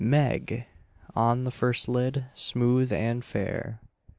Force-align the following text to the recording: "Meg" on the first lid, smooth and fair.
"Meg" 0.03 0.65
on 1.15 1.43
the 1.43 1.51
first 1.51 1.87
lid, 1.87 2.25
smooth 2.33 2.91
and 2.91 3.23
fair. 3.23 3.79